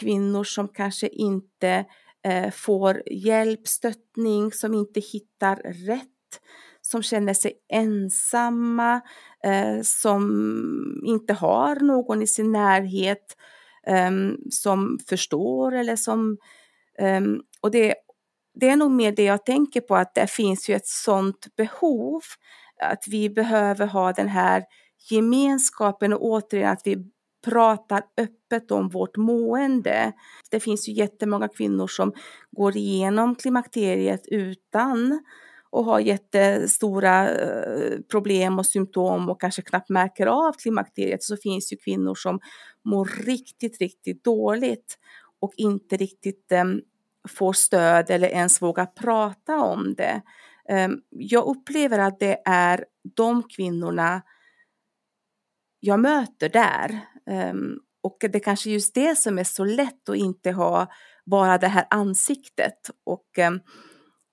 [0.00, 1.84] Kvinnor som kanske inte
[2.24, 6.40] eh, får hjälp, stöttning, som inte hittar rätt,
[6.80, 9.00] som känner sig ensamma,
[9.44, 13.36] eh, som inte har någon i sin närhet
[13.86, 14.10] eh,
[14.50, 16.38] som förstår eller som...
[16.98, 17.22] Eh,
[17.60, 17.94] och det
[18.60, 22.20] det är nog mer det jag tänker på, att det finns ju ett sånt behov.
[22.82, 24.64] Att vi behöver ha den här
[25.10, 26.96] gemenskapen och återigen att vi
[27.44, 30.12] pratar öppet om vårt mående.
[30.50, 32.12] Det finns ju jättemånga kvinnor som
[32.50, 35.20] går igenom klimakteriet utan
[35.70, 41.72] och har jättestora eh, problem och symptom och kanske knappt märker av klimakteriet så finns
[41.72, 42.40] ju kvinnor som
[42.84, 44.98] mår riktigt, riktigt dåligt
[45.40, 46.80] och inte riktigt ehm,
[47.28, 50.22] får stöd eller ens vågar prata om det.
[50.68, 52.84] Ehm, jag upplever att det är
[53.16, 54.22] de kvinnorna
[55.80, 57.00] jag möter där.
[57.30, 60.86] Ehm, och det är kanske just det som är så lätt att inte ha
[61.26, 63.60] bara det här ansiktet och ehm,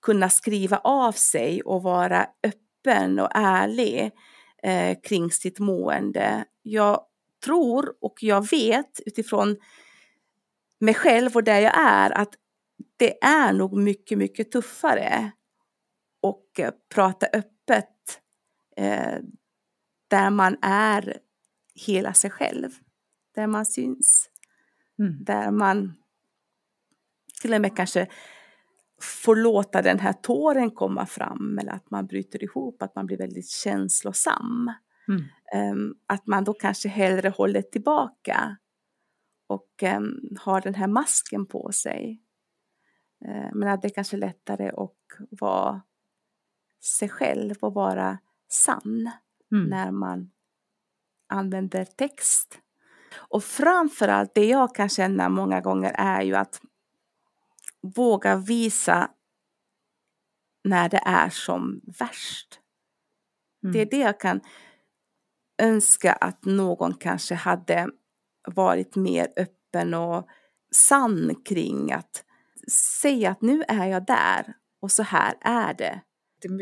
[0.02, 4.10] kunna skriva av sig och vara öppen och ärlig
[4.62, 6.44] eh, kring sitt mående.
[6.62, 7.00] Jag
[7.44, 9.56] tror och jag vet utifrån
[10.80, 12.34] mig själv och där jag är att
[12.96, 15.32] det är nog mycket, mycket tuffare
[16.22, 18.20] och eh, prata öppet
[18.76, 19.18] eh,
[20.08, 21.18] där man är
[21.74, 22.70] hela sig själv.
[23.34, 24.30] Där man syns.
[24.98, 25.24] Mm.
[25.24, 25.92] Där man
[27.40, 28.08] till och med kanske
[29.00, 33.18] får låta den här tåren komma fram eller att man bryter ihop, att man blir
[33.18, 34.72] väldigt känslosam.
[35.08, 35.72] Mm.
[35.72, 38.56] Um, att man då kanske hellre håller tillbaka
[39.46, 42.23] och um, har den här masken på sig.
[43.24, 44.92] Eh, men att det är kanske lättare att
[45.30, 45.82] vara
[46.82, 48.18] sig själv och vara
[48.48, 49.10] sann
[49.52, 49.64] mm.
[49.64, 50.30] när man
[51.28, 52.58] använder text.
[53.14, 56.60] Och framförallt det jag kan känna många gånger är ju att
[57.80, 59.10] våga visa
[60.64, 62.60] när det är som värst.
[63.62, 63.72] Mm.
[63.72, 64.40] Det är det jag kan
[65.62, 67.90] önska att någon kanske hade
[68.46, 70.28] varit mer öppen och
[70.70, 72.24] sann kring att
[72.70, 76.00] säga att nu är jag där och så här är det.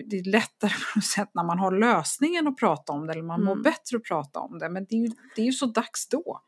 [0.07, 3.23] Det, är lättare på något sätt när man har lösningen att prata om det eller
[3.23, 3.57] man mm.
[3.57, 6.09] mår bättre att prata om det men det är ju, det är ju så dags
[6.09, 6.41] då.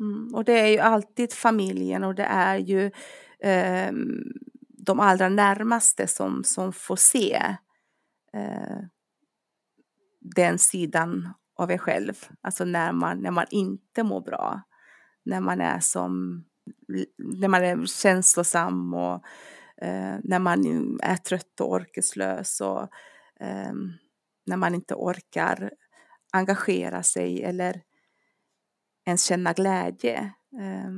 [0.00, 0.34] Mm.
[0.34, 2.86] Och det är ju alltid familjen och det är ju
[3.42, 3.92] eh,
[4.86, 7.56] de allra närmaste som, som får se
[8.32, 8.78] eh,
[10.20, 12.14] den sidan av er själv.
[12.40, 14.62] Alltså när man, när man inte mår bra.
[15.24, 16.44] När man är som
[17.18, 19.24] när man är känslosam och
[19.82, 20.60] eh, när man
[21.02, 22.82] är trött och orkeslös och
[23.40, 23.72] eh,
[24.46, 25.70] när man inte orkar
[26.32, 27.82] engagera sig eller
[29.06, 30.18] ens känna glädje.
[30.60, 30.90] Eh,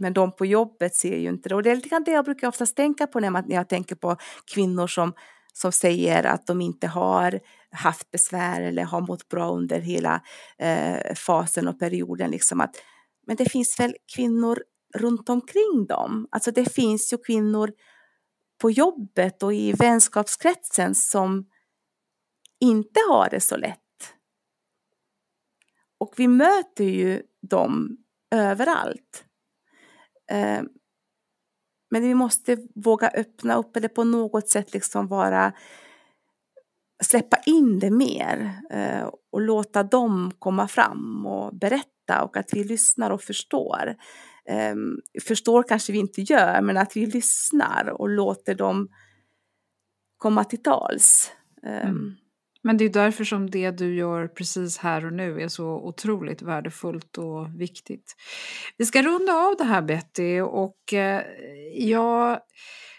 [0.00, 1.54] men de på jobbet ser ju inte det.
[1.54, 3.68] Och det är lite grann det jag brukar oftast tänka på när, man, när jag
[3.68, 4.16] tänker på
[4.54, 5.12] kvinnor som,
[5.52, 7.40] som säger att de inte har
[7.70, 10.22] haft besvär eller har mått bra under hela
[10.58, 12.30] eh, fasen och perioden.
[12.30, 12.76] Liksom att,
[13.30, 14.62] men det finns väl kvinnor
[14.94, 16.28] runt omkring dem.
[16.30, 17.72] Alltså det finns ju kvinnor
[18.60, 21.46] på jobbet och i vänskapskretsen som
[22.60, 24.14] inte har det så lätt.
[25.98, 27.96] Och vi möter ju dem
[28.30, 29.24] överallt.
[30.30, 30.62] Eh,
[31.90, 35.52] men vi måste våga öppna upp eller på något sätt liksom vara
[37.04, 42.64] släppa in det mer eh, och låta dem komma fram och berätta och att vi
[42.64, 43.94] lyssnar och förstår.
[44.72, 48.88] Um, förstår kanske vi inte gör, men att vi lyssnar och låter dem
[50.16, 51.32] komma till tals.
[51.62, 52.16] Um, mm.
[52.62, 56.42] Men det är därför som det du gör precis här och nu är så otroligt
[56.42, 58.16] värdefullt och viktigt.
[58.76, 61.22] Vi ska runda av det här Betty och eh,
[61.74, 62.40] jag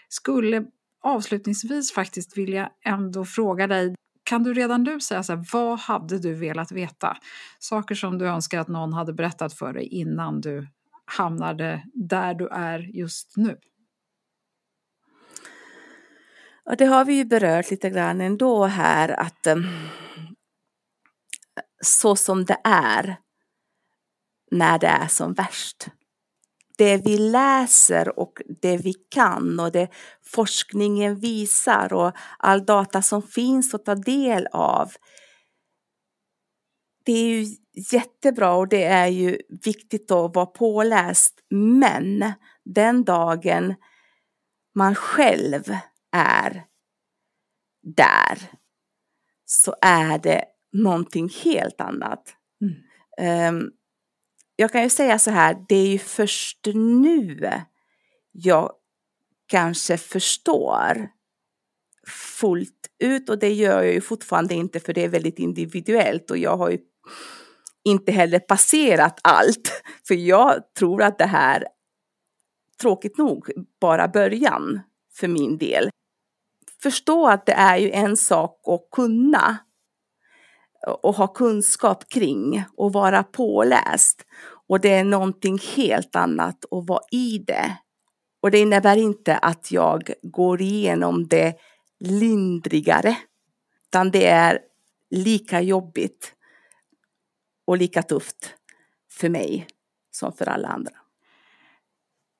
[0.08, 0.64] skulle
[1.02, 3.94] avslutningsvis faktiskt vilja ändå fråga dig
[4.24, 7.16] kan du redan nu säga så här, vad hade du velat veta?
[7.58, 10.68] Saker som du önskar att någon hade berättat för dig innan du
[11.04, 13.58] hamnade där du är just nu?
[16.64, 19.66] Och det har vi ju berört lite grann ändå här att um,
[21.84, 23.16] så som det är
[24.50, 25.86] när det är som värst.
[26.78, 29.88] Det vi läser och det vi kan och det
[30.24, 34.92] forskningen visar och all data som finns att ta del av.
[37.04, 37.46] Det är ju
[37.92, 41.40] jättebra och det är ju viktigt att vara påläst.
[41.50, 42.32] Men
[42.64, 43.74] den dagen
[44.74, 45.62] man själv
[46.12, 46.64] är
[47.82, 48.38] där
[49.44, 52.36] så är det någonting helt annat.
[52.60, 53.56] Mm.
[53.56, 53.70] Um,
[54.62, 57.50] jag kan ju säga så här, det är ju först nu
[58.32, 58.72] jag
[59.46, 61.08] kanske förstår
[62.40, 66.38] fullt ut och det gör jag ju fortfarande inte för det är väldigt individuellt och
[66.38, 66.78] jag har ju
[67.84, 69.82] inte heller passerat allt.
[70.08, 71.66] För jag tror att det här,
[72.80, 73.50] tråkigt nog,
[73.80, 74.80] bara början
[75.14, 75.90] för min del.
[76.82, 79.58] Förstå att det är ju en sak att kunna
[80.86, 84.24] och ha kunskap kring och vara påläst.
[84.72, 87.78] Och det är någonting helt annat att vara i det.
[88.42, 91.56] Och det innebär inte att jag går igenom det
[92.00, 93.16] lindrigare,
[93.86, 94.58] utan det är
[95.10, 96.34] lika jobbigt
[97.66, 98.54] och lika tufft
[99.10, 99.66] för mig
[100.10, 101.01] som för alla andra.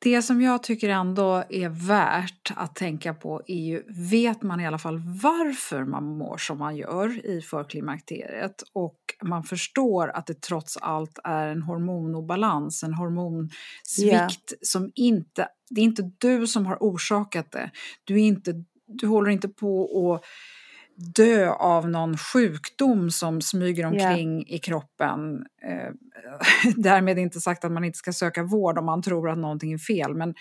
[0.02, 4.66] Det som jag tycker ändå är värt att tänka på är ju, vet man i
[4.66, 10.40] alla fall varför man mår som man gör i förklimakteriet och man förstår att det
[10.40, 14.30] trots allt är en hormonobalans, en hormonsvikt yeah.
[14.62, 17.70] som inte, det är inte du som har orsakat det.
[18.04, 19.84] Du, är inte, du håller inte på
[20.14, 20.24] att
[21.14, 24.52] dö av någon sjukdom som smyger omkring yeah.
[24.52, 25.44] i kroppen.
[25.62, 25.92] Eh,
[26.76, 29.78] därmed inte sagt att man inte ska söka vård om man tror att någonting är
[29.78, 30.34] fel, men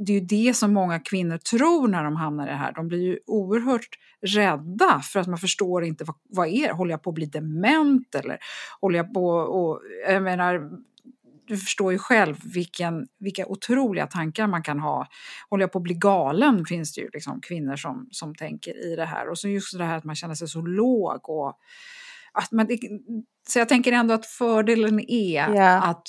[0.00, 2.72] det är ju det som många kvinnor tror när de hamnar i det här.
[2.72, 7.02] De blir ju oerhört rädda för att man förstår inte vad, vad är Håller jag
[7.02, 8.38] på att bli dement eller
[8.80, 10.70] håller jag på och jag menar
[11.52, 15.06] du förstår ju själv vilken, vilka otroliga tankar man kan ha.
[15.50, 18.96] Håller jag på att bli galen finns det ju liksom kvinnor som, som tänker i
[18.96, 19.28] det här.
[19.28, 21.28] Och så just det här att man känner sig så låg.
[21.28, 21.58] Och
[22.32, 22.68] att man,
[23.48, 25.88] så jag tänker ändå att fördelen är yeah.
[25.88, 26.08] att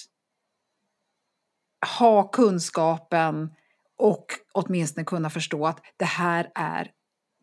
[2.00, 3.50] ha kunskapen
[3.98, 6.92] och åtminstone kunna förstå att det här är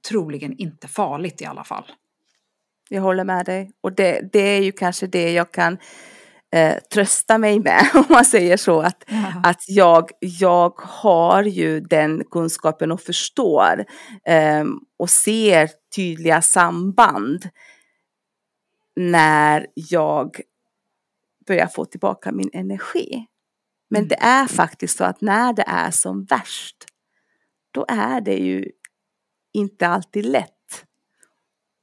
[0.09, 1.84] troligen inte farligt i alla fall.
[2.88, 3.72] Jag håller med dig.
[3.80, 5.78] Och det, det är ju kanske det jag kan
[6.53, 8.80] eh, trösta mig med, om man säger så.
[8.80, 9.32] Att, ja.
[9.44, 13.84] att jag, jag har ju den kunskapen och förstår
[14.24, 14.64] eh,
[14.98, 17.48] och ser tydliga samband
[18.96, 20.40] när jag
[21.46, 23.26] börjar få tillbaka min energi.
[23.90, 24.09] Men mm.
[24.09, 26.76] det är faktiskt så att när det är som värst,
[27.70, 28.70] då är det ju
[29.53, 30.84] inte alltid lätt.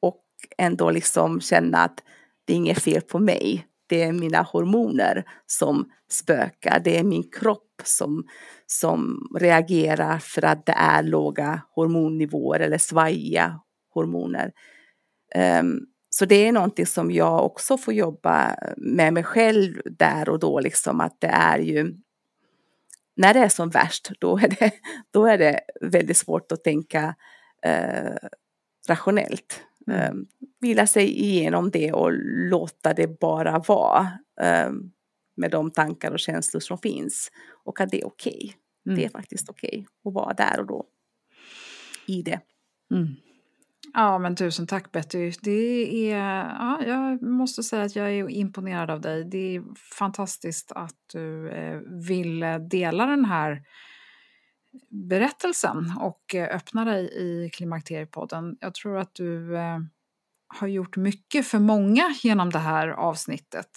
[0.02, 0.24] Och
[0.58, 2.04] ändå liksom känna att
[2.46, 3.68] det är inget fel på mig.
[3.88, 6.80] Det är mina hormoner som spökar.
[6.80, 8.28] Det är min kropp som,
[8.66, 13.60] som reagerar för att det är låga hormonnivåer eller svajiga
[13.94, 14.52] hormoner.
[15.60, 20.40] Um, så det är någonting som jag också får jobba med mig själv där och
[20.40, 21.94] då, liksom att det är ju
[23.18, 24.72] när det är som värst, då är det,
[25.12, 27.16] då är det väldigt svårt att tänka
[27.64, 28.16] eh,
[28.90, 29.64] rationellt.
[29.88, 30.00] Mm.
[30.00, 30.14] Eh,
[30.62, 32.12] vila sig igenom det och
[32.50, 34.12] låta det bara vara
[34.42, 34.72] eh,
[35.38, 37.32] med de tankar och känslor som finns.
[37.64, 38.34] Och att det är okej.
[38.36, 38.54] Okay.
[38.86, 39.00] Mm.
[39.00, 40.86] Det är faktiskt okej okay att vara där och då
[42.08, 42.40] i det.
[42.92, 43.08] Mm.
[43.94, 45.32] Ja, men tusen tack Betty.
[45.42, 46.18] Det är,
[46.60, 49.24] ja, jag måste säga att jag är imponerad av dig.
[49.24, 49.64] Det är
[49.98, 53.62] fantastiskt att du eh, vill dela den här
[54.90, 58.58] berättelsen och eh, öppna dig i Klimakteriepodden.
[58.60, 59.80] Jag tror att du eh,
[60.48, 63.72] har gjort mycket för många genom det här avsnittet.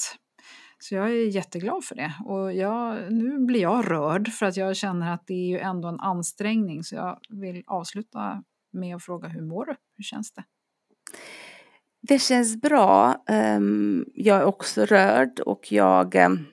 [0.79, 2.15] Så jag är jätteglad för det.
[2.25, 5.89] Och jag, nu blir jag rörd för att jag känner att det är ju ändå
[5.89, 6.85] en ansträngning.
[6.85, 8.43] Så jag vill avsluta
[8.73, 9.75] med att fråga hur mår du?
[9.97, 10.45] Hur känns det?
[12.03, 13.25] Det känns bra.
[13.29, 16.15] Ehm, jag är också rörd och jag...
[16.15, 16.47] Ehm,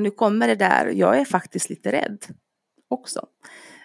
[0.00, 2.24] nu kommer det där, jag är faktiskt lite rädd
[2.88, 3.28] också.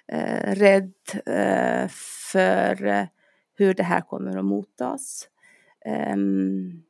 [0.07, 0.93] Eh, rädd
[1.25, 1.87] eh,
[2.31, 3.05] för eh,
[3.53, 5.27] hur det här kommer att mottas.
[5.85, 6.83] Ehm,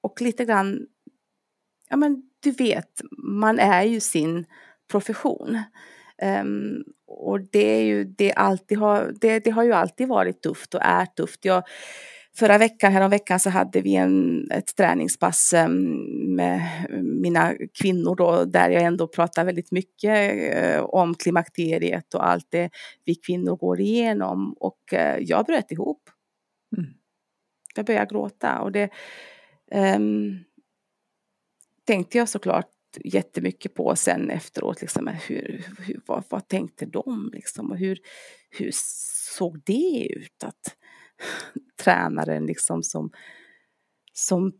[0.00, 0.86] och lite grann,
[1.88, 4.46] ja men du vet, man är ju sin
[4.90, 5.62] profession.
[6.22, 10.74] Um, och det, är ju, det, alltid har, det, det, har ju alltid varit tufft
[10.74, 11.44] och är tufft.
[11.44, 11.62] Jag,
[12.36, 16.60] förra veckan, häromveckan så hade vi en, ett träningspass um, med
[17.02, 22.70] mina kvinnor då, där jag ändå pratar väldigt mycket uh, om klimakteriet och allt det
[23.04, 24.52] vi kvinnor går igenom.
[24.52, 26.10] Och uh, jag bröt ihop.
[26.76, 26.90] Mm.
[27.74, 28.90] Jag började gråta och det
[29.96, 30.38] um,
[31.86, 32.68] tänkte jag såklart
[33.04, 34.80] jättemycket på sen efteråt.
[34.80, 37.30] Liksom, hur, hur, vad, vad tänkte de?
[37.32, 37.98] Liksom, och hur,
[38.50, 38.70] hur
[39.38, 40.44] såg det ut?
[40.44, 40.76] Att
[41.84, 43.10] tränaren liksom som,
[44.12, 44.52] som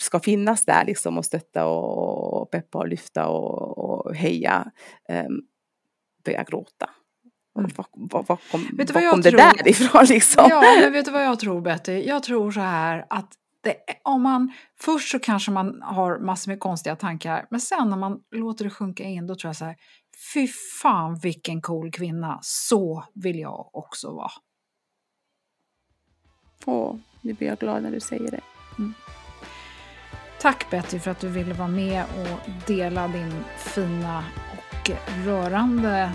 [0.00, 4.70] ska finnas där liksom och stötta och, peppa och lyfta och, och heja
[5.08, 5.42] um,
[6.24, 6.90] börja gråta.
[7.58, 7.70] Mm.
[7.76, 9.38] Var, var, var, kom, vet var kom det tror?
[9.38, 10.46] där ifrån liksom?
[10.50, 12.04] Ja, men vet du vad jag tror Betty?
[12.06, 13.32] Jag tror så här att
[13.64, 17.96] det, om man, först så kanske man har massor med konstiga tankar, men sen när
[17.96, 19.76] man låter det sjunka in då tror jag så här,
[20.34, 20.48] fy
[20.82, 24.30] fan vilken cool kvinna, så vill jag också vara.
[26.64, 28.40] Åh, nu blir jag glad när du säger det.
[28.78, 28.94] Mm.
[30.40, 34.90] Tack Betty för att du ville vara med och dela din fina och
[35.24, 36.12] rörande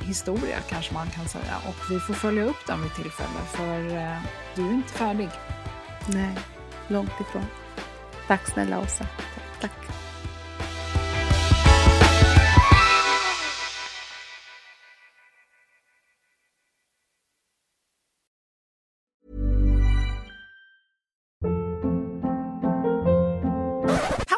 [0.00, 1.56] historia kanske man kan säga.
[1.68, 4.18] Och vi får följa upp den vid tillfälle för eh,
[4.54, 5.30] du är inte färdig.
[6.08, 6.38] Nej,
[6.88, 7.44] långt ifrån.
[8.26, 9.06] Tack snälla Åsa.
[9.60, 10.05] Tack.